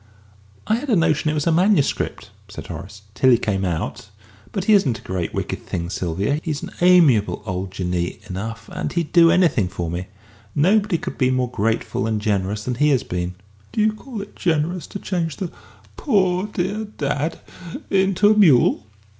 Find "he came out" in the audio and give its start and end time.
3.29-4.09